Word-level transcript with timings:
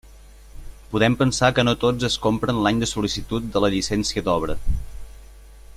Podem 0.93 1.17
pensar 1.19 1.49
que 1.59 1.65
no 1.67 1.75
tots 1.83 2.07
es 2.09 2.15
compren 2.23 2.61
l'any 2.67 2.81
de 2.85 2.89
sol·licitud 2.93 3.47
de 3.57 3.65
la 3.67 3.73
llicència 3.75 4.25
d'obra. 4.31 4.57